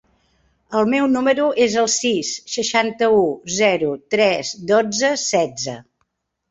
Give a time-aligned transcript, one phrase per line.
[0.79, 3.23] El meu número es el sis, seixanta-u,
[3.61, 5.81] zero, tres, dotze, setze.